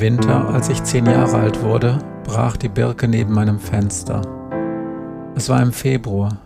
[0.00, 4.22] Winter, als ich zehn Jahre alt wurde, brach die Birke neben meinem Fenster.
[5.34, 6.38] Es war im Februar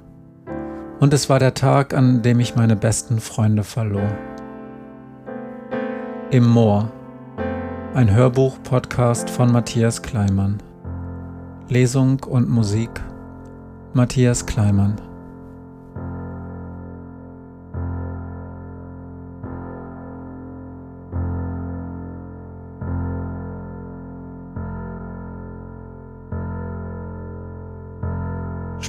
[1.00, 4.09] und es war der Tag, an dem ich meine besten Freunde verlor.
[6.30, 6.91] Im Moor,
[7.95, 10.59] ein Hörbuch-Podcast von Matthias Kleimann.
[11.69, 12.91] Lesung und Musik
[13.92, 14.95] Matthias Kleimann.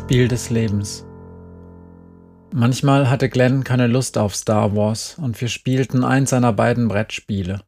[0.03, 1.05] Spiel des Lebens.
[2.53, 7.61] Manchmal hatte Glenn keine Lust auf Star Wars und wir spielten eins seiner beiden Brettspiele.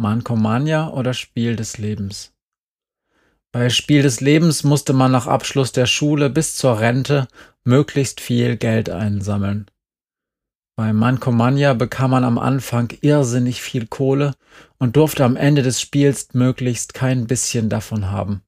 [0.00, 2.32] Mankomania oder Spiel des Lebens.
[3.50, 7.26] Bei Spiel des Lebens musste man nach Abschluss der Schule bis zur Rente
[7.64, 9.66] möglichst viel Geld einsammeln.
[10.76, 14.34] Bei Mankomania bekam man am Anfang irrsinnig viel Kohle
[14.78, 18.45] und durfte am Ende des Spiels möglichst kein bisschen davon haben.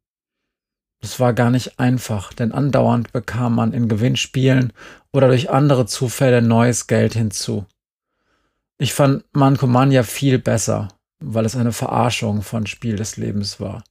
[1.00, 4.72] Es war gar nicht einfach, denn andauernd bekam man in Gewinnspielen
[5.12, 7.66] oder durch andere Zufälle neues Geld hinzu.
[8.78, 10.88] Ich fand Mankomania viel besser,
[11.20, 13.84] weil es eine Verarschung von Spiel des Lebens war.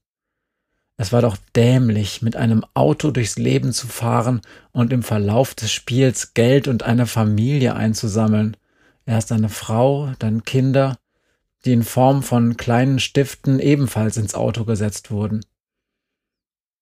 [0.96, 4.40] Es war doch dämlich, mit einem Auto durchs Leben zu fahren
[4.72, 8.56] und im Verlauf des Spiels Geld und eine Familie einzusammeln.
[9.06, 10.98] Erst eine Frau, dann Kinder,
[11.64, 15.44] die in Form von kleinen Stiften ebenfalls ins Auto gesetzt wurden.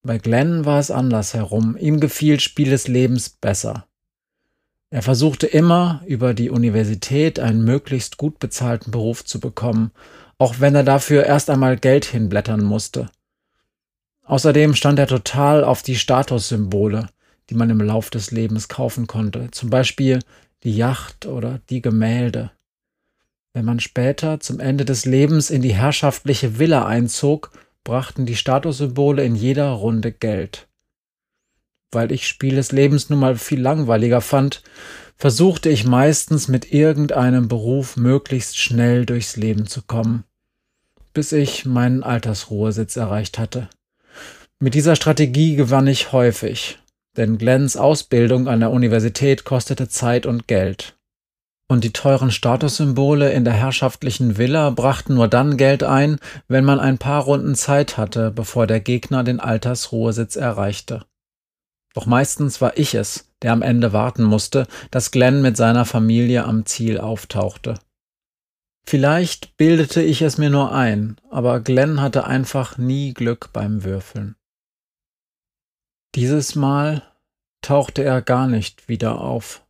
[0.06, 1.76] Bei Glenn war es andersherum.
[1.76, 3.88] Ihm gefiel Spiel des Lebens besser.
[4.88, 9.90] Er versuchte immer, über die Universität einen möglichst gut bezahlten Beruf zu bekommen,
[10.38, 13.10] auch wenn er dafür erst einmal Geld hinblättern musste.
[14.22, 17.08] Außerdem stand er total auf die Statussymbole,
[17.50, 20.20] die man im Lauf des Lebens kaufen konnte, zum Beispiel
[20.62, 22.52] die Yacht oder die Gemälde.
[23.54, 27.50] Wenn man später zum Ende des Lebens in die herrschaftliche Villa einzog,
[27.86, 30.68] brachten die Statussymbole in jeder Runde Geld.
[31.92, 34.64] Weil ich Spiel des Lebens nun mal viel langweiliger fand,
[35.16, 40.24] versuchte ich meistens mit irgendeinem Beruf möglichst schnell durchs Leben zu kommen,
[41.14, 43.70] bis ich meinen Altersruhesitz erreicht hatte.
[44.58, 46.80] Mit dieser Strategie gewann ich häufig,
[47.16, 50.95] denn Glens Ausbildung an der Universität kostete Zeit und Geld.
[51.68, 56.78] Und die teuren Statussymbole in der herrschaftlichen Villa brachten nur dann Geld ein, wenn man
[56.78, 61.04] ein paar Runden Zeit hatte, bevor der Gegner den Altersruhesitz erreichte.
[61.94, 66.44] Doch meistens war ich es, der am Ende warten musste, dass Glenn mit seiner Familie
[66.44, 67.74] am Ziel auftauchte.
[68.88, 74.36] Vielleicht bildete ich es mir nur ein, aber Glenn hatte einfach nie Glück beim Würfeln.
[76.14, 77.02] Dieses Mal
[77.62, 79.65] tauchte er gar nicht wieder auf.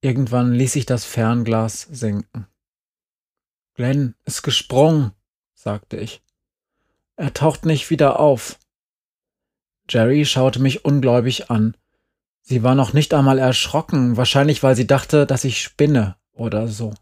[0.00, 2.46] Irgendwann ließ ich das Fernglas sinken.
[3.74, 5.12] Glenn ist gesprungen,
[5.54, 6.22] sagte ich.
[7.16, 8.58] Er taucht nicht wieder auf.
[9.88, 11.76] Jerry schaute mich ungläubig an.
[12.40, 16.94] Sie war noch nicht einmal erschrocken, wahrscheinlich weil sie dachte, dass ich spinne oder so.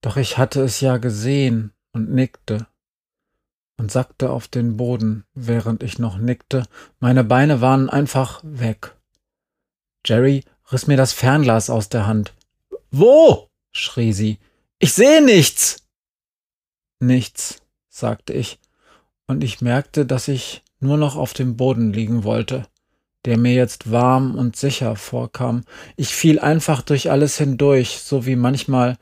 [0.00, 2.66] Doch ich hatte es ja gesehen und nickte
[3.78, 6.64] und sackte auf den Boden, während ich noch nickte.
[7.00, 8.96] Meine Beine waren einfach weg.
[10.04, 12.34] Jerry riss mir das Fernglas aus der Hand.
[12.90, 13.48] Wo?
[13.72, 14.38] schrie sie.
[14.78, 15.84] Ich sehe nichts.
[17.00, 18.58] Nichts, sagte ich,
[19.26, 22.66] und ich merkte, dass ich nur noch auf dem Boden liegen wollte,
[23.24, 25.64] der mir jetzt warm und sicher vorkam.
[25.96, 28.96] Ich fiel einfach durch alles hindurch, so wie manchmal,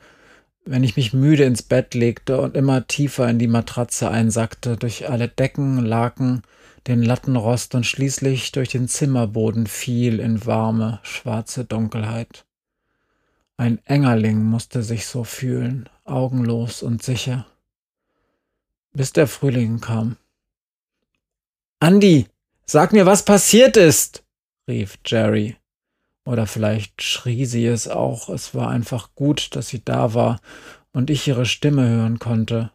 [0.65, 5.09] wenn ich mich müde ins Bett legte und immer tiefer in die Matratze einsackte, durch
[5.09, 6.43] alle Decken, Laken,
[6.87, 12.45] den Lattenrost und schließlich durch den Zimmerboden fiel in warme, schwarze Dunkelheit.
[13.57, 17.45] Ein Engerling musste sich so fühlen, augenlos und sicher.
[18.93, 20.15] Bis der Frühling kam.
[21.79, 22.27] Andi,
[22.65, 24.23] sag mir, was passiert ist,
[24.67, 25.57] rief Jerry.
[26.25, 30.39] Oder vielleicht schrie sie es auch, es war einfach gut, dass sie da war
[30.93, 32.71] und ich ihre Stimme hören konnte.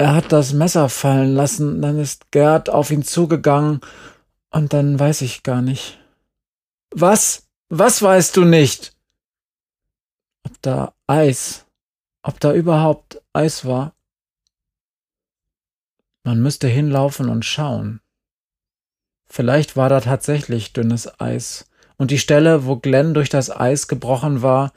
[0.00, 3.82] Er hat das Messer fallen lassen, dann ist Gerd auf ihn zugegangen
[4.48, 5.98] und dann weiß ich gar nicht.
[6.90, 7.50] Was?
[7.68, 8.96] Was weißt du nicht?
[10.42, 11.66] Ob da Eis,
[12.22, 13.92] ob da überhaupt Eis war?
[16.24, 18.00] Man müsste hinlaufen und schauen.
[19.28, 24.40] Vielleicht war da tatsächlich dünnes Eis, und die Stelle, wo Glenn durch das Eis gebrochen
[24.40, 24.72] war,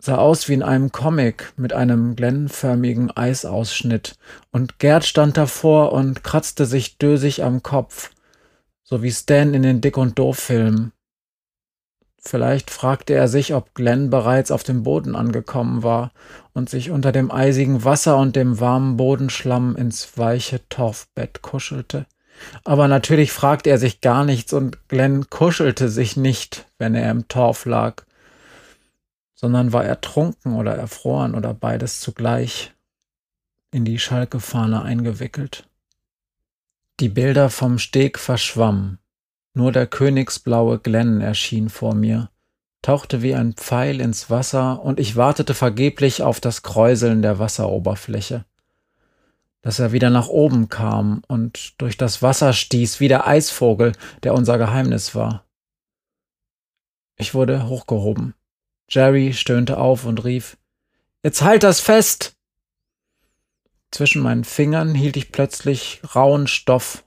[0.00, 4.16] sah aus wie in einem Comic mit einem glennförmigen Eisausschnitt,
[4.50, 8.10] und Gerd stand davor und kratzte sich dösig am Kopf,
[8.82, 10.92] so wie Stan in den Dick und Doof Filmen.
[12.22, 16.12] Vielleicht fragte er sich, ob Glenn bereits auf dem Boden angekommen war
[16.52, 22.06] und sich unter dem eisigen Wasser und dem warmen Bodenschlamm ins weiche Torfbett kuschelte.
[22.64, 27.28] Aber natürlich fragte er sich gar nichts und Glenn kuschelte sich nicht, wenn er im
[27.28, 28.04] Torf lag,
[29.40, 32.74] sondern war ertrunken oder erfroren oder beides zugleich
[33.70, 35.66] in die Schalkefahne eingewickelt.
[37.00, 38.98] Die Bilder vom Steg verschwammen.
[39.54, 42.28] Nur der königsblaue Glenn erschien vor mir,
[42.82, 48.44] tauchte wie ein Pfeil ins Wasser, und ich wartete vergeblich auf das Kräuseln der Wasseroberfläche.
[49.62, 53.92] Dass er wieder nach oben kam und durch das Wasser stieß wie der Eisvogel,
[54.22, 55.46] der unser Geheimnis war.
[57.16, 58.34] Ich wurde hochgehoben.
[58.90, 60.56] Jerry stöhnte auf und rief
[61.22, 62.34] Jetzt halt das fest.
[63.90, 67.04] Zwischen meinen Fingern hielt ich plötzlich rauen Stoff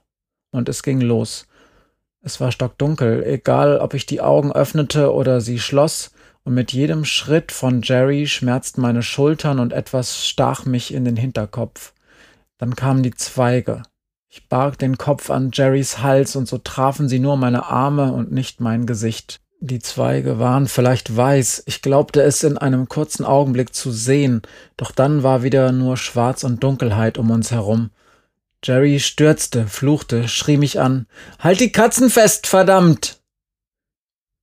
[0.50, 1.46] und es ging los.
[2.20, 6.12] Es war stockdunkel, egal ob ich die Augen öffnete oder sie schloss,
[6.44, 11.16] und mit jedem Schritt von Jerry schmerzten meine Schultern und etwas stach mich in den
[11.16, 11.94] Hinterkopf.
[12.58, 13.82] Dann kamen die Zweige.
[14.28, 18.30] Ich barg den Kopf an Jerrys Hals und so trafen sie nur meine Arme und
[18.30, 19.40] nicht mein Gesicht.
[19.66, 24.42] Die Zweige waren vielleicht weiß, ich glaubte es in einem kurzen Augenblick zu sehen,
[24.76, 27.88] doch dann war wieder nur Schwarz und Dunkelheit um uns herum.
[28.62, 31.06] Jerry stürzte, fluchte, schrie mich an.
[31.38, 33.22] Halt die Katzen fest, verdammt!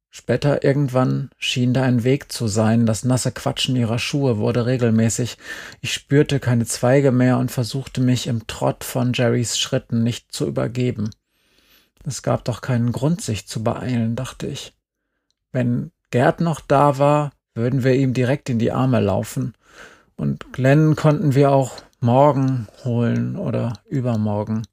[0.10, 5.38] Später irgendwann schien da ein Weg zu sein, das nasse Quatschen ihrer Schuhe wurde regelmäßig.
[5.82, 10.48] Ich spürte keine Zweige mehr und versuchte mich im Trott von Jerrys Schritten nicht zu
[10.48, 11.12] übergeben.
[12.08, 14.74] Es gab doch keinen Grund, sich zu beeilen, dachte ich.
[15.52, 19.54] Wenn Gerd noch da war, würden wir ihm direkt in die Arme laufen.
[20.16, 24.68] Und Glenn konnten wir auch morgen holen oder übermorgen.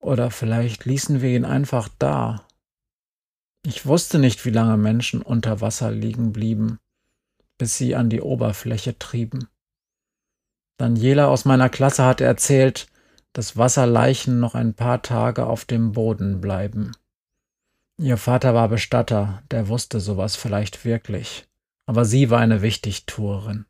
[0.00, 2.46] Oder vielleicht ließen wir ihn einfach da.
[3.64, 6.78] Ich wusste nicht, wie lange Menschen unter Wasser liegen blieben,
[7.56, 9.48] bis sie an die Oberfläche trieben.
[10.76, 12.88] Daniela aus meiner Klasse hatte erzählt,
[13.32, 16.92] dass Wasserleichen noch ein paar Tage auf dem Boden bleiben.
[17.96, 21.46] Ihr Vater war Bestatter, der wusste sowas vielleicht wirklich,
[21.86, 23.66] aber sie war eine Wichtigtuerin.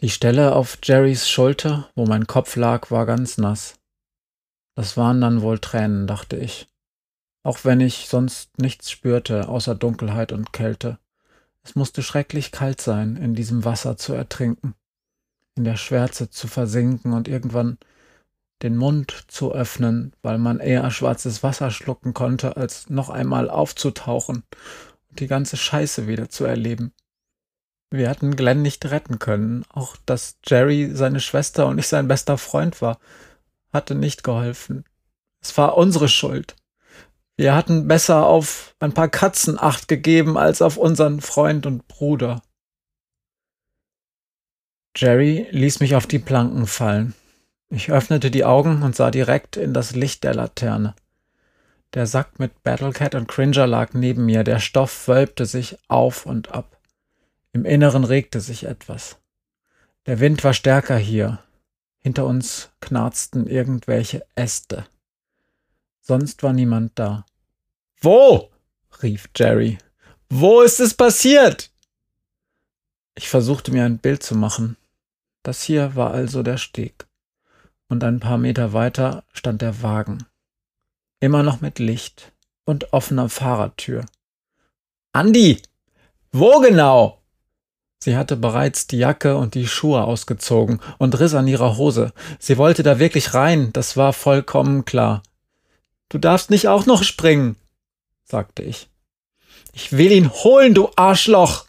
[0.00, 3.78] Die Stelle auf Jerrys Schulter, wo mein Kopf lag, war ganz nass.
[4.74, 6.68] Das waren dann wohl Tränen, dachte ich.
[7.44, 10.98] Auch wenn ich sonst nichts spürte, außer Dunkelheit und Kälte.
[11.62, 14.74] Es musste schrecklich kalt sein, in diesem Wasser zu ertrinken,
[15.54, 17.78] in der Schwärze zu versinken und irgendwann
[18.64, 24.42] den Mund zu öffnen, weil man eher schwarzes Wasser schlucken konnte, als noch einmal aufzutauchen
[25.10, 26.92] und die ganze Scheiße wieder zu erleben.
[27.90, 29.64] Wir hatten Glenn nicht retten können.
[29.68, 32.98] Auch dass Jerry seine Schwester und ich sein bester Freund war,
[33.72, 34.84] hatte nicht geholfen.
[35.42, 36.56] Es war unsere Schuld.
[37.36, 42.42] Wir hatten besser auf ein paar Katzen acht gegeben als auf unseren Freund und Bruder.
[44.96, 47.14] Jerry ließ mich auf die Planken fallen.
[47.70, 50.94] Ich öffnete die Augen und sah direkt in das Licht der Laterne.
[51.94, 56.50] Der Sack mit Battlecat und Cringer lag neben mir, der Stoff wölbte sich auf und
[56.52, 56.78] ab.
[57.52, 59.18] Im Inneren regte sich etwas.
[60.06, 61.38] Der Wind war stärker hier.
[61.98, 64.86] Hinter uns knarzten irgendwelche Äste.
[66.00, 67.24] Sonst war niemand da.
[68.00, 68.50] Wo?
[69.02, 69.78] rief Jerry.
[70.28, 71.70] Wo ist es passiert?
[73.14, 74.76] Ich versuchte mir ein Bild zu machen.
[75.42, 77.06] Das hier war also der Steg
[77.88, 80.26] und ein paar Meter weiter stand der Wagen.
[81.20, 82.32] Immer noch mit Licht
[82.64, 84.04] und offener Fahrertür.
[85.12, 85.62] Andi!
[86.32, 87.22] Wo genau?
[88.04, 92.12] Sie hatte bereits die Jacke und die Schuhe ausgezogen und riss an ihrer Hose.
[92.38, 95.22] Sie wollte da wirklich rein, das war vollkommen klar.
[96.10, 97.56] Du darfst nicht auch noch springen,
[98.24, 98.90] sagte ich.
[99.72, 101.66] Ich will ihn holen, du Arschloch.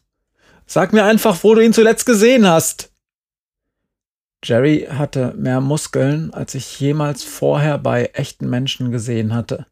[0.65, 2.91] Sag mir einfach, wo du ihn zuletzt gesehen hast.
[4.45, 9.65] Jerry hatte mehr Muskeln, als ich jemals vorher bei echten Menschen gesehen hatte.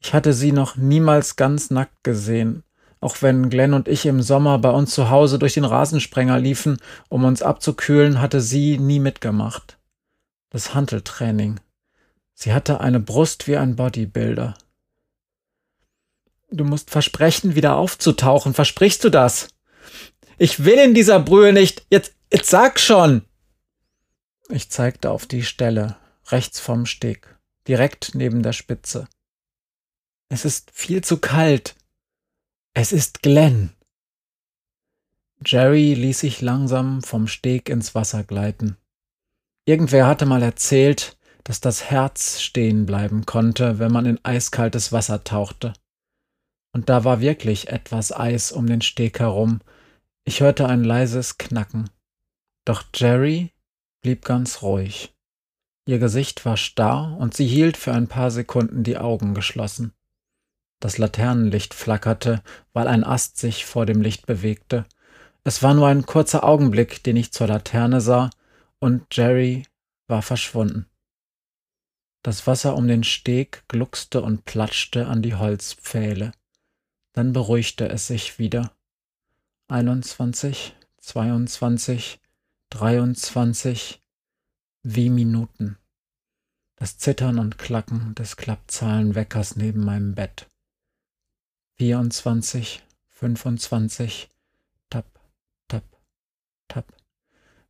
[0.00, 2.64] Ich hatte sie noch niemals ganz nackt gesehen,
[3.00, 6.78] auch wenn Glenn und ich im Sommer bei uns zu Hause durch den Rasensprenger liefen,
[7.08, 9.78] um uns abzukühlen, hatte sie nie mitgemacht.
[10.50, 11.60] Das Hanteltraining.
[12.34, 14.54] Sie hatte eine Brust wie ein Bodybuilder.
[16.50, 18.54] Du musst versprechen, wieder aufzutauchen.
[18.54, 19.48] Versprichst du das?
[20.36, 21.86] Ich will in dieser Brühe nicht.
[21.90, 23.22] Jetzt, jetzt sag schon.
[24.48, 25.96] Ich zeigte auf die Stelle,
[26.28, 27.36] rechts vom Steg,
[27.66, 29.08] direkt neben der Spitze.
[30.28, 31.76] Es ist viel zu kalt.
[32.74, 33.72] Es ist Glenn.
[35.44, 38.76] Jerry ließ sich langsam vom Steg ins Wasser gleiten.
[39.64, 45.24] Irgendwer hatte mal erzählt, dass das Herz stehen bleiben konnte, wenn man in eiskaltes Wasser
[45.24, 45.74] tauchte.
[46.72, 49.60] Und da war wirklich etwas Eis um den Steg herum.
[50.24, 51.90] Ich hörte ein leises Knacken.
[52.64, 53.52] Doch Jerry
[54.02, 55.14] blieb ganz ruhig.
[55.86, 59.92] Ihr Gesicht war starr und sie hielt für ein paar Sekunden die Augen geschlossen.
[60.80, 64.84] Das Laternenlicht flackerte, weil ein Ast sich vor dem Licht bewegte.
[65.44, 68.30] Es war nur ein kurzer Augenblick, den ich zur Laterne sah,
[68.78, 69.64] und Jerry
[70.08, 70.86] war verschwunden.
[72.22, 76.32] Das Wasser um den Steg gluckste und platschte an die Holzpfähle.
[77.12, 78.72] Dann beruhigte es sich wieder.
[79.68, 82.20] 21, 22,
[82.70, 84.02] 23,
[84.82, 85.78] wie Minuten.
[86.74, 90.48] Das Zittern und Klacken des Klappzahlenweckers neben meinem Bett.
[91.78, 94.28] 24, 25,
[94.90, 95.06] tap,
[95.68, 95.84] tap,
[96.66, 96.92] tap.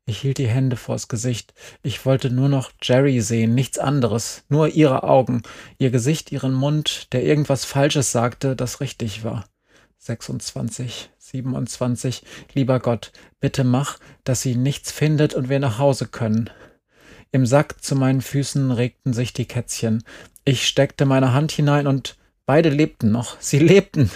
[0.06, 1.52] Ich hielt die Hände vors Gesicht.
[1.82, 5.42] Ich wollte nur noch Jerry sehen, nichts anderes, nur ihre Augen,
[5.78, 9.44] ihr Gesicht, ihren Mund, der irgendwas Falsches sagte, das richtig war.
[10.06, 12.22] 26, 27,
[12.54, 16.50] lieber Gott, bitte mach, dass sie nichts findet und wir nach Hause können.
[17.32, 20.04] Im Sack zu meinen Füßen regten sich die Kätzchen.
[20.44, 23.40] Ich steckte meine Hand hinein und beide lebten noch.
[23.40, 24.10] Sie lebten.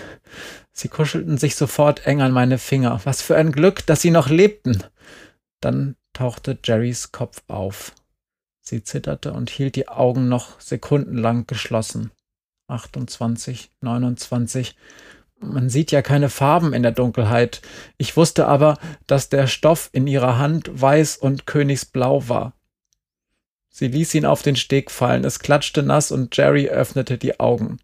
[0.72, 3.00] Sie kuschelten sich sofort eng an meine Finger.
[3.04, 4.82] Was für ein Glück, dass sie noch lebten.
[5.60, 7.92] Dann tauchte Jerrys Kopf auf.
[8.60, 12.12] Sie zitterte und hielt die Augen noch sekundenlang geschlossen.
[12.68, 14.76] 28, 29.
[15.42, 17.62] Man sieht ja keine Farben in der Dunkelheit.
[17.96, 22.52] Ich wusste aber, dass der Stoff in ihrer Hand weiß und königsblau war.
[23.70, 27.78] Sie ließ ihn auf den Steg fallen, es klatschte nass und Jerry öffnete die Augen.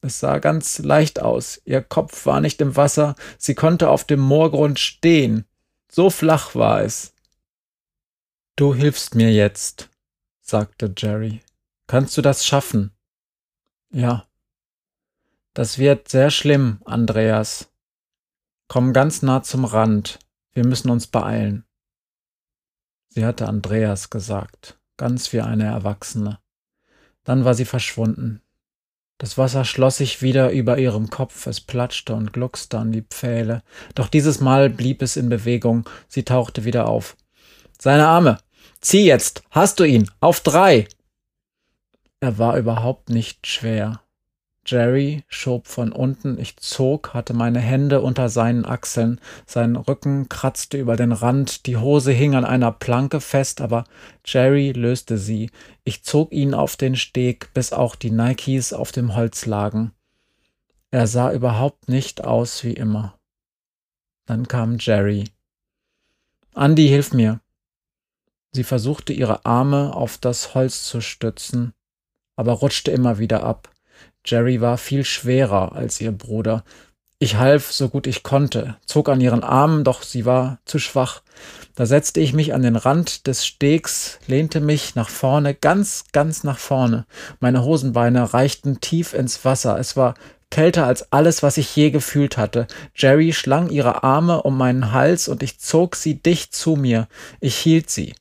[0.00, 4.20] Es sah ganz leicht aus, ihr Kopf war nicht im Wasser, sie konnte auf dem
[4.20, 5.44] Moorgrund stehen.
[5.90, 7.14] So flach war es.
[8.54, 9.88] Du hilfst mir jetzt,
[10.42, 11.40] sagte Jerry.
[11.88, 12.92] Kannst du das schaffen?
[13.90, 14.26] Ja.
[15.56, 17.72] Das wird sehr schlimm, Andreas.
[18.68, 20.18] Komm ganz nah zum Rand.
[20.52, 21.64] Wir müssen uns beeilen.
[23.08, 26.40] Sie hatte Andreas gesagt ganz wie eine Erwachsene.
[27.24, 28.42] Dann war sie verschwunden.
[29.16, 33.62] Das Wasser schloss sich wieder über ihrem Kopf, es platschte und gluckste an die Pfähle,
[33.94, 37.16] doch dieses Mal blieb es in Bewegung, sie tauchte wieder auf.
[37.80, 38.38] Seine Arme.
[38.82, 39.42] Zieh jetzt.
[39.50, 40.10] Hast du ihn.
[40.20, 40.86] Auf drei.
[42.20, 44.02] Er war überhaupt nicht schwer.
[44.66, 50.76] Jerry schob von unten, ich zog, hatte meine Hände unter seinen Achseln, sein Rücken kratzte
[50.76, 53.84] über den Rand, die Hose hing an einer Planke fest, aber
[54.24, 55.50] Jerry löste sie.
[55.84, 59.92] Ich zog ihn auf den Steg, bis auch die Nikes auf dem Holz lagen.
[60.90, 63.18] Er sah überhaupt nicht aus wie immer.
[64.26, 65.24] Dann kam Jerry.
[66.56, 67.40] Andy, hilf mir.
[68.50, 71.72] Sie versuchte ihre Arme auf das Holz zu stützen,
[72.34, 73.70] aber rutschte immer wieder ab.
[74.26, 76.64] Jerry war viel schwerer als ihr Bruder.
[77.18, 81.22] Ich half so gut ich konnte, zog an ihren Armen, doch sie war zu schwach.
[81.74, 86.44] Da setzte ich mich an den Rand des Stegs, lehnte mich nach vorne, ganz, ganz
[86.44, 87.06] nach vorne.
[87.40, 89.78] Meine Hosenbeine reichten tief ins Wasser.
[89.78, 90.14] Es war
[90.50, 92.66] kälter als alles, was ich je gefühlt hatte.
[92.94, 97.08] Jerry schlang ihre Arme um meinen Hals und ich zog sie dicht zu mir.
[97.40, 98.14] Ich hielt sie.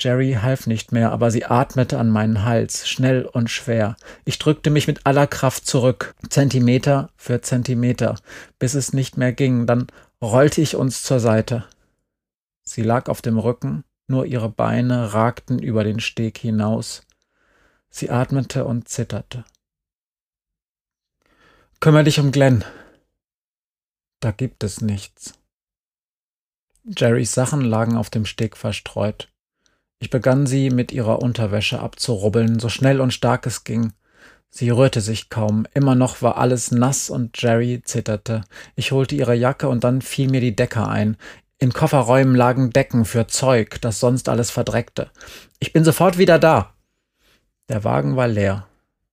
[0.00, 3.96] Jerry half nicht mehr, aber sie atmete an meinen Hals, schnell und schwer.
[4.24, 8.16] Ich drückte mich mit aller Kraft zurück, Zentimeter für Zentimeter,
[8.58, 9.86] bis es nicht mehr ging, dann
[10.22, 11.64] rollte ich uns zur Seite.
[12.62, 17.02] Sie lag auf dem Rücken, nur ihre Beine ragten über den Steg hinaus.
[17.90, 19.44] Sie atmete und zitterte.
[21.80, 22.64] Kümmer dich um Glenn.
[24.20, 25.34] Da gibt es nichts.
[26.84, 29.28] Jerrys Sachen lagen auf dem Steg verstreut.
[30.00, 33.92] Ich begann sie mit ihrer Unterwäsche abzurubbeln, so schnell und stark es ging.
[34.48, 38.42] Sie rührte sich kaum, immer noch war alles nass und Jerry zitterte.
[38.74, 41.16] Ich holte ihre Jacke und dann fiel mir die Decke ein.
[41.58, 45.10] In Kofferräumen lagen Decken für Zeug, das sonst alles verdreckte.
[45.58, 46.72] Ich bin sofort wieder da.
[47.68, 48.66] Der Wagen war leer.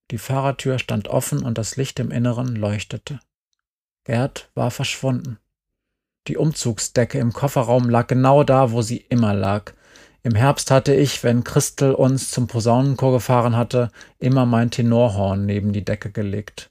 [0.09, 3.19] Die Fahrertür stand offen und das Licht im Inneren leuchtete.
[4.05, 5.37] Gerd war verschwunden.
[6.29, 9.73] Die Umzugsdecke im Kofferraum lag genau da, wo sie immer lag.
[10.23, 15.71] Im Herbst hatte ich, wenn Christel uns zum Posaunenchor gefahren hatte, immer mein Tenorhorn neben
[15.73, 16.69] die Decke gelegt.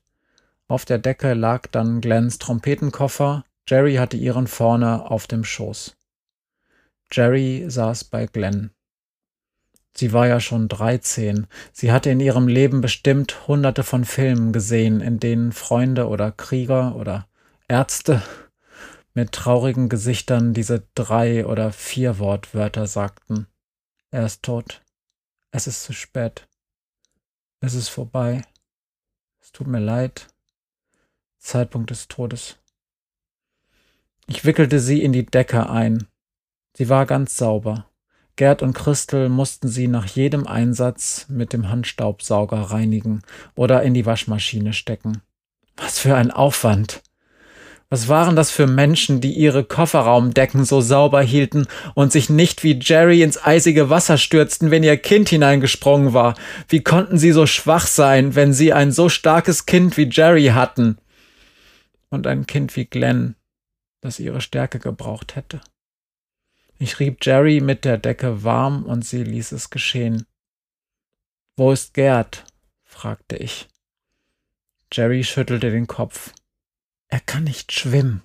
[0.68, 5.96] Auf der Decke lag dann Glens Trompetenkoffer, Jerry hatte ihren vorne auf dem Schoß.
[7.10, 8.70] Jerry saß bei Glenn.
[9.96, 11.46] Sie war ja schon dreizehn.
[11.72, 16.96] Sie hatte in ihrem Leben bestimmt hunderte von Filmen gesehen, in denen Freunde oder Krieger
[16.96, 17.26] oder
[17.68, 18.22] Ärzte
[19.16, 23.46] mit traurigen Gesichtern diese drei oder vier Wortwörter sagten.
[24.11, 24.82] Er ist tot.
[25.50, 26.46] Es ist zu spät.
[27.61, 28.42] Es ist vorbei.
[29.40, 30.28] Es tut mir leid.
[31.38, 32.58] Zeitpunkt des Todes.
[34.26, 36.08] Ich wickelte sie in die Decke ein.
[36.76, 37.88] Sie war ganz sauber.
[38.37, 43.23] Gerd und Christel mussten sie nach jedem Einsatz mit dem Handstaubsauger reinigen
[43.54, 45.23] oder in die Waschmaschine stecken.
[45.76, 47.02] Was für ein Aufwand.
[47.88, 52.78] Was waren das für Menschen, die ihre Kofferraumdecken so sauber hielten und sich nicht wie
[52.80, 56.34] Jerry ins eisige Wasser stürzten, wenn ihr Kind hineingesprungen war?
[56.68, 60.98] Wie konnten sie so schwach sein, wenn sie ein so starkes Kind wie Jerry hatten?
[62.10, 63.36] Und ein Kind wie Glenn,
[64.00, 65.60] das ihre Stärke gebraucht hätte.
[66.78, 70.26] Ich rieb Jerry mit der Decke warm und sie ließ es geschehen.
[71.56, 72.44] Wo ist Gerd?
[72.84, 73.68] fragte ich.
[74.92, 76.32] Jerry schüttelte den Kopf.
[77.08, 78.22] Er kann nicht schwimmen,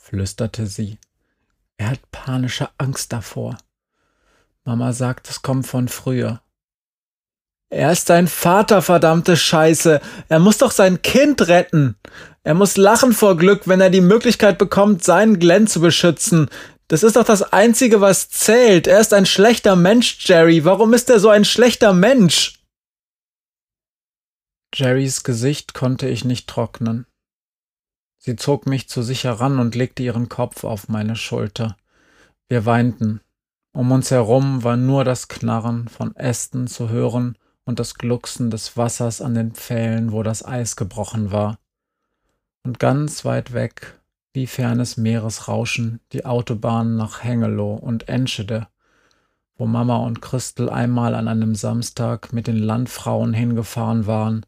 [0.00, 0.98] flüsterte sie.
[1.76, 3.58] Er hat panische Angst davor.
[4.64, 6.40] Mama sagt, es kommt von früher.
[7.68, 10.00] Er ist sein Vater, verdammte Scheiße.
[10.28, 11.96] Er muss doch sein Kind retten.
[12.44, 16.50] Er muss lachen vor Glück, wenn er die Möglichkeit bekommt, seinen Glenn zu beschützen.
[16.88, 18.86] Das ist doch das Einzige, was zählt.
[18.86, 20.64] Er ist ein schlechter Mensch, Jerry.
[20.64, 22.60] Warum ist er so ein schlechter Mensch?
[24.74, 27.06] Jerrys Gesicht konnte ich nicht trocknen.
[28.24, 31.76] Sie zog mich zu sich heran und legte ihren Kopf auf meine Schulter.
[32.48, 33.20] Wir weinten.
[33.72, 38.76] Um uns herum war nur das Knarren von Ästen zu hören und das Glucksen des
[38.76, 41.58] Wassers an den Pfählen, wo das Eis gebrochen war.
[42.62, 43.98] Und ganz weit weg,
[44.32, 48.68] wie fernes Meeresrauschen, die Autobahn nach Hengelo und Enschede,
[49.56, 54.46] wo Mama und Christel einmal an einem Samstag mit den Landfrauen hingefahren waren,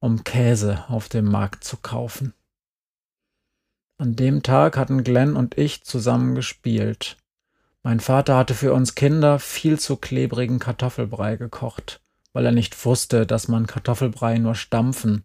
[0.00, 2.34] um Käse auf dem Markt zu kaufen.
[3.98, 7.16] An dem Tag hatten Glenn und ich zusammen gespielt.
[7.82, 12.02] Mein Vater hatte für uns Kinder viel zu klebrigen Kartoffelbrei gekocht,
[12.34, 15.24] weil er nicht wusste, dass man Kartoffelbrei nur stampfen,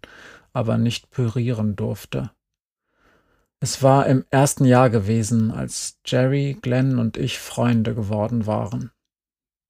[0.54, 2.32] aber nicht pürieren durfte.
[3.60, 8.91] Es war im ersten Jahr gewesen, als Jerry, Glenn und ich Freunde geworden waren.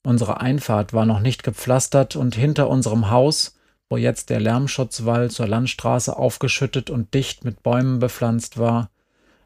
[0.03, 3.55] Unsere Einfahrt war noch nicht gepflastert und hinter unserem Haus
[3.91, 8.89] wo jetzt der Lärmschutzwall zur Landstraße aufgeschüttet und dicht mit Bäumen bepflanzt war,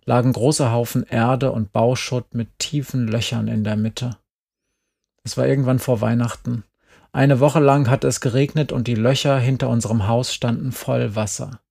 [0.05, 4.17] lagen große Haufen Erde und Bauschutt mit tiefen Löchern in der Mitte.
[5.23, 6.63] Es war irgendwann vor Weihnachten.
[7.11, 11.61] Eine Woche lang hatte es geregnet und die Löcher hinter unserem Haus standen voll Wasser.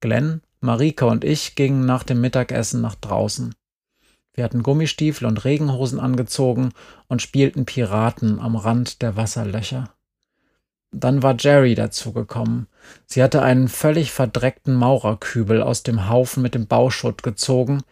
[0.00, 3.54] Glenn, Marike und ich gingen nach dem Mittagessen nach draußen.
[4.34, 6.72] Wir hatten Gummistiefel und Regenhosen angezogen
[7.08, 9.95] und spielten Piraten am Rand der Wasserlöcher.
[10.92, 12.68] Dann war Jerry dazugekommen.
[13.06, 17.82] Sie hatte einen völlig verdreckten Maurerkübel aus dem Haufen mit dem Bauschutt gezogen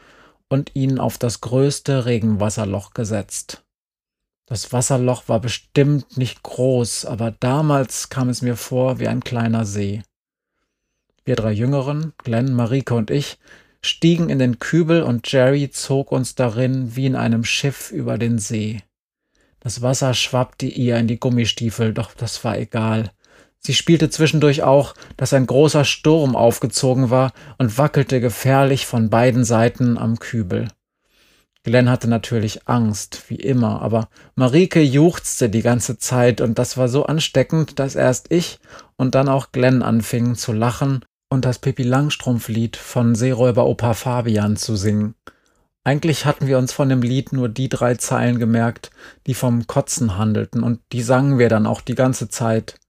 [0.48, 3.64] und ihn auf das größte Regenwasserloch gesetzt.
[4.46, 9.64] Das Wasserloch war bestimmt nicht groß, aber damals kam es mir vor wie ein kleiner
[9.64, 10.02] See.
[11.24, 13.38] Wir drei Jüngeren, Glenn, Marike und ich,
[13.80, 18.38] stiegen in den Kübel und Jerry zog uns darin wie in einem Schiff über den
[18.38, 18.82] See.
[19.64, 23.12] Das Wasser schwappte ihr in die Gummistiefel, doch das war egal.
[23.58, 29.42] Sie spielte zwischendurch auch, dass ein großer Sturm aufgezogen war und wackelte gefährlich von beiden
[29.42, 30.68] Seiten am Kübel.
[31.62, 36.88] Glenn hatte natürlich Angst, wie immer, aber Marike juchzte die ganze Zeit und das war
[36.88, 38.58] so ansteckend, dass erst ich
[38.96, 44.58] und dann auch Glenn anfingen zu lachen und das Pippi Langstrumpf-Lied von Seeräuber Opa Fabian
[44.58, 45.14] zu singen.
[45.86, 48.90] Eigentlich hatten wir uns von dem Lied nur die drei Zeilen gemerkt,
[49.26, 52.80] die vom Kotzen handelten, und die sangen wir dann auch die ganze Zeit.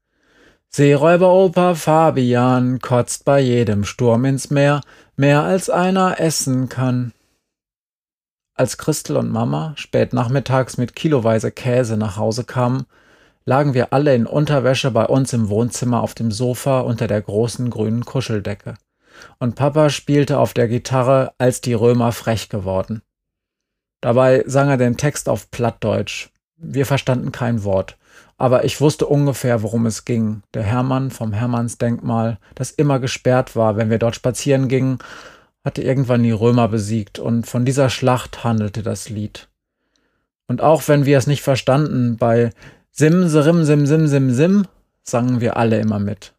[0.70, 4.80] Seeräuberoper Fabian kotzt bei jedem Sturm ins Meer,
[5.18, 7.12] mehr als einer essen kann.
[8.54, 12.86] Als Christel und Mama spät nachmittags mit kiloweise Käse nach Hause kamen,
[13.44, 17.70] lagen wir alle in Unterwäsche bei uns im Wohnzimmer auf dem Sofa unter der großen
[17.70, 18.76] grünen Kuscheldecke
[19.40, 23.02] und Papa spielte auf der Gitarre, als die Römer frech geworden.
[24.02, 26.30] Dabei sang er den Text auf Plattdeutsch.
[26.58, 27.98] Wir verstanden kein Wort,
[28.38, 30.44] aber ich wusste ungefähr, worum es ging.
[30.54, 35.00] Der Hermann vom Hermannsdenkmal, das immer gesperrt war, wenn wir dort spazieren gingen,
[35.64, 39.50] hatte irgendwann die Römer besiegt, und von dieser Schlacht handelte das Lied.
[40.48, 42.52] Und auch wenn wir es nicht verstanden, bei
[42.92, 44.68] Sim, Sirim, Sim, Sim, Sim, Sim
[45.02, 46.35] sangen wir alle immer mit.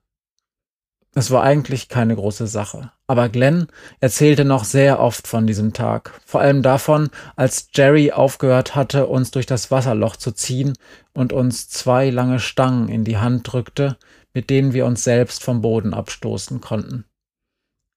[1.18, 2.92] Es war eigentlich keine große Sache.
[3.06, 3.68] Aber Glenn
[4.00, 6.12] erzählte noch sehr oft von diesem Tag.
[6.26, 10.74] Vor allem davon, als Jerry aufgehört hatte, uns durch das Wasserloch zu ziehen
[11.14, 13.96] und uns zwei lange Stangen in die Hand drückte,
[14.34, 17.06] mit denen wir uns selbst vom Boden abstoßen konnten.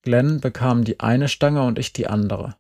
[0.02, 2.56] Glenn bekam die eine Stange und ich die andere.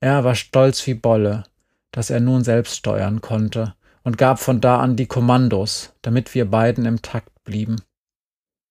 [0.00, 1.44] Er war stolz wie Bolle,
[1.92, 6.50] dass er nun selbst steuern konnte und gab von da an die Kommandos, damit wir
[6.50, 7.76] beiden im Takt blieben.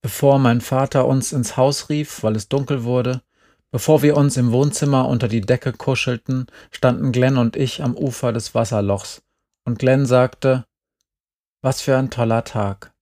[0.06, 3.24] Bevor mein Vater uns ins Haus rief, weil es dunkel wurde,
[3.72, 8.32] bevor wir uns im Wohnzimmer unter die Decke kuschelten, standen Glenn und ich am Ufer
[8.32, 9.24] des Wasserlochs,
[9.64, 10.68] und Glenn sagte,
[11.64, 12.94] was für ein toller Tag.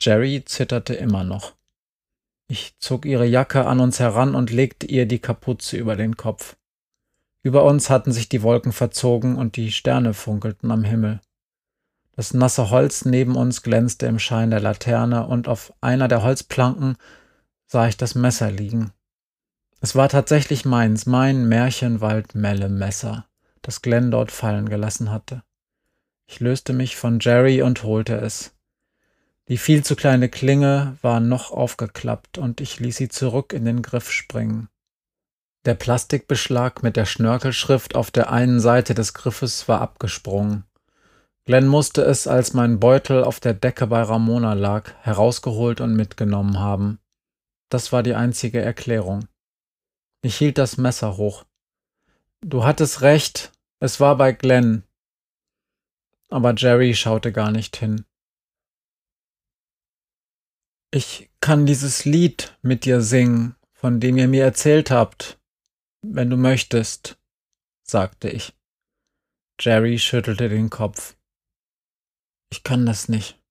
[0.00, 1.52] Jerry zitterte immer noch.
[2.48, 6.56] Ich zog ihre Jacke an uns heran und legte ihr die Kapuze über den Kopf.
[7.42, 11.20] Über uns hatten sich die Wolken verzogen und die Sterne funkelten am Himmel.
[12.14, 16.96] Das nasse Holz neben uns glänzte im Schein der Laterne und auf einer der Holzplanken
[17.66, 18.92] sah ich das Messer liegen.
[19.80, 23.26] Es war tatsächlich meins, mein Märchenwald-Melle-Messer,
[23.62, 25.42] das Glenn dort fallen gelassen hatte.
[26.26, 28.54] Ich löste mich von Jerry und holte es.
[29.48, 33.82] Die viel zu kleine Klinge war noch aufgeklappt und ich ließ sie zurück in den
[33.82, 34.68] Griff springen.
[35.64, 40.64] Der Plastikbeschlag mit der Schnörkelschrift auf der einen Seite des Griffes war abgesprungen.
[41.44, 46.60] Glenn musste es, als mein Beutel auf der Decke bei Ramona lag, herausgeholt und mitgenommen
[46.60, 47.00] haben.
[47.68, 49.26] Das war die einzige Erklärung.
[50.22, 51.44] Ich hielt das Messer hoch.
[52.42, 54.84] Du hattest recht, es war bei Glenn.
[56.28, 58.04] Aber Jerry schaute gar nicht hin.
[60.92, 65.40] Ich kann dieses Lied mit dir singen, von dem ihr mir erzählt habt,
[66.02, 67.18] wenn du möchtest,
[67.82, 68.54] sagte ich.
[69.60, 71.16] Jerry schüttelte den Kopf.
[72.52, 73.42] Ich kann das nicht.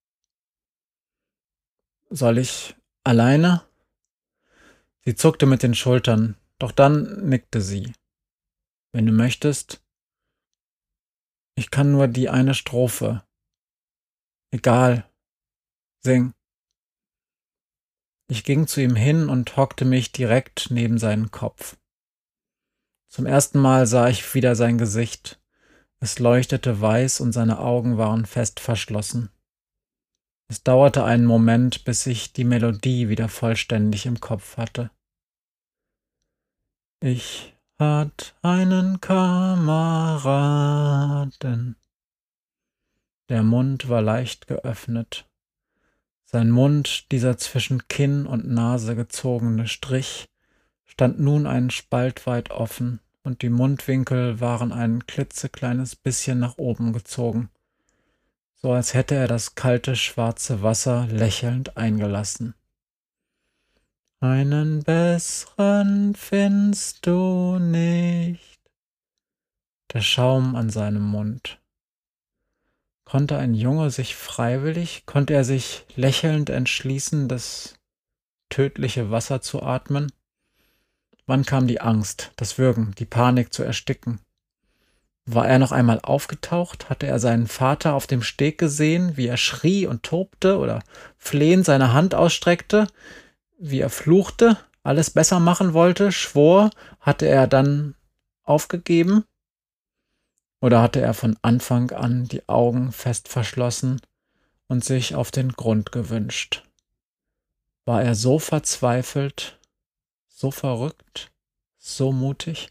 [2.11, 3.67] Soll ich alleine?
[5.03, 7.93] Sie zuckte mit den Schultern, doch dann nickte sie.
[8.91, 9.83] Wenn du möchtest.
[11.55, 13.25] Ich kann nur die eine Strophe.
[14.51, 15.09] Egal.
[16.03, 16.35] Sing.
[18.27, 21.75] Ich ging zu ihm hin und hockte mich direkt neben seinen Kopf.
[23.07, 25.40] Zum ersten Mal sah ich wieder sein Gesicht.
[26.03, 29.29] Es leuchtete weiß und seine Augen waren fest verschlossen.
[30.47, 34.89] Es dauerte einen Moment, bis ich die Melodie wieder vollständig im Kopf hatte.
[36.99, 39.75] Ich hat einen Kameraden.
[43.29, 45.29] Der Mund war leicht geöffnet.
[46.25, 50.29] Sein Mund, dieser zwischen Kinn und Nase gezogene Strich,
[50.83, 56.93] stand nun einen Spalt weit offen, und die Mundwinkel waren ein klitzekleines bisschen nach oben
[56.93, 57.49] gezogen,
[58.55, 62.53] so als hätte er das kalte schwarze Wasser lächelnd eingelassen.
[64.19, 68.59] Einen besseren findest du nicht.
[69.93, 71.59] Der Schaum an seinem Mund.
[73.03, 77.79] Konnte ein Junge sich freiwillig, konnte er sich lächelnd entschließen, das
[78.49, 80.11] tödliche Wasser zu atmen?
[81.31, 84.19] Wann kam die Angst, das Würgen, die Panik zu ersticken?
[85.25, 86.89] War er noch einmal aufgetaucht?
[86.89, 90.83] Hatte er seinen Vater auf dem Steg gesehen, wie er schrie und tobte oder
[91.17, 92.85] flehend seine Hand ausstreckte,
[93.57, 97.95] wie er fluchte, alles besser machen wollte, schwor, hatte er dann
[98.43, 99.23] aufgegeben?
[100.59, 104.01] Oder hatte er von Anfang an die Augen fest verschlossen
[104.67, 106.65] und sich auf den Grund gewünscht?
[107.85, 109.57] War er so verzweifelt,
[110.41, 111.31] so verrückt,
[111.77, 112.69] so mutig.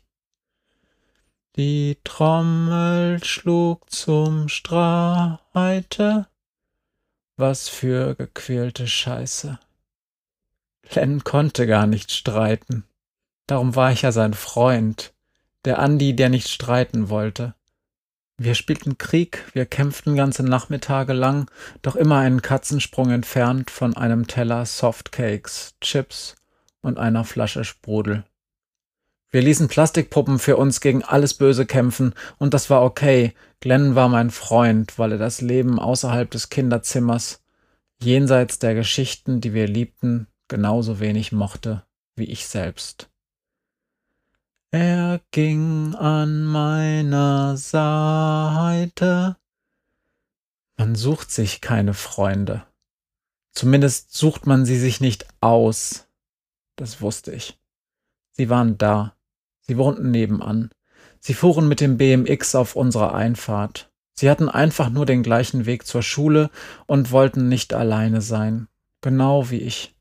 [1.55, 6.27] Die Trommel schlug zum Streite,
[7.37, 9.61] was für gequälte Scheiße.
[10.95, 12.83] Len konnte gar nicht streiten.
[13.47, 15.15] Darum war ich ja sein Freund,
[15.65, 17.55] der Andi, der nicht streiten wollte.
[18.37, 21.49] Wir spielten Krieg, wir kämpften ganze Nachmittage lang,
[21.83, 26.35] doch immer einen Katzensprung entfernt von einem Teller Softcakes, Chips
[26.83, 28.25] und einer Flasche Sprudel.
[29.31, 33.35] Wir ließen Plastikpuppen für uns gegen alles Böse kämpfen, und das war okay.
[33.61, 37.43] Glenn war mein Freund, weil er das Leben außerhalb des Kinderzimmers,
[38.03, 41.85] jenseits der Geschichten, die wir liebten, genauso wenig mochte
[42.17, 43.09] wie ich selbst.
[44.71, 49.37] Er ging an meiner Seite.
[50.77, 52.63] Man sucht sich keine Freunde.
[53.53, 56.07] Zumindest sucht man sie sich nicht aus.
[56.81, 57.59] Das wusste ich.
[58.31, 59.15] Sie waren da.
[59.61, 60.71] Sie wohnten nebenan.
[61.19, 63.93] Sie fuhren mit dem BMX auf unserer Einfahrt.
[64.15, 66.49] Sie hatten einfach nur den gleichen Weg zur Schule
[66.87, 68.67] und wollten nicht alleine sein.
[69.03, 69.95] Genau wie ich.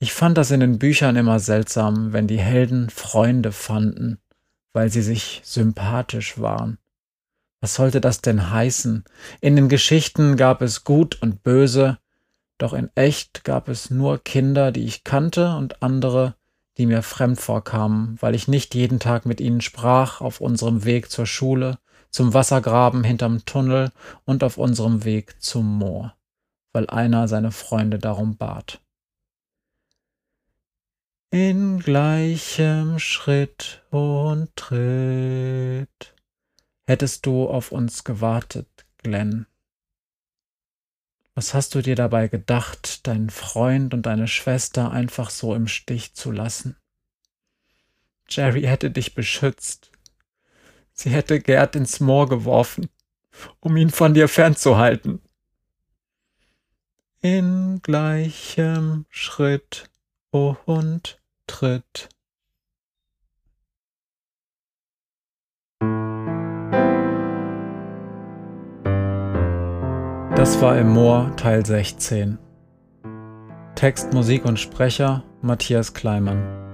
[0.00, 4.18] Ich fand das in den Büchern immer seltsam, wenn die Helden Freunde fanden,
[4.72, 6.78] weil sie sich sympathisch waren.
[7.60, 9.04] Was sollte das denn heißen?
[9.40, 11.98] In den Geschichten gab es Gut und Böse,
[12.58, 16.34] doch in echt gab es nur Kinder, die ich kannte und andere,
[16.76, 21.10] die mir fremd vorkamen, weil ich nicht jeden Tag mit ihnen sprach auf unserem Weg
[21.10, 21.78] zur Schule,
[22.10, 23.90] zum Wassergraben hinterm Tunnel
[24.24, 26.14] und auf unserem Weg zum Moor,
[26.72, 28.80] weil einer seine Freunde darum bat.
[31.30, 36.14] In gleichem Schritt und Tritt
[36.86, 39.46] hättest du auf uns gewartet, Glenn.
[41.38, 46.14] Was hast du dir dabei gedacht, deinen Freund und deine Schwester einfach so im Stich
[46.14, 46.76] zu lassen?
[48.28, 49.92] Jerry hätte dich beschützt.
[50.92, 52.88] Sie hätte Gerd ins Moor geworfen,
[53.60, 55.22] um ihn von dir fernzuhalten.
[57.20, 59.88] In gleichem Schritt
[60.32, 62.08] und Tritt.
[70.38, 72.38] Das war im Moor Teil 16.
[73.74, 76.67] Text, Musik und Sprecher Matthias Kleimann.